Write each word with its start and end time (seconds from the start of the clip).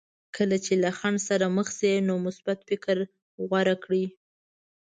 کله 0.35 0.57
چې 0.65 0.73
له 0.83 0.89
خنډ 0.97 1.17
سره 1.29 1.45
مخ 1.57 1.67
شئ 1.77 1.95
نو 2.07 2.13
مثبت 2.25 2.59
فکر 2.69 2.97
غوره 3.47 3.75
کړئ. 3.83 4.05